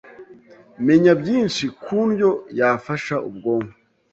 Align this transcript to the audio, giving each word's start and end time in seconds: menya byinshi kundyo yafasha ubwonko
menya 0.85 1.11
byinshi 1.21 1.63
kundyo 1.83 2.29
yafasha 2.59 3.15
ubwonko 3.29 3.75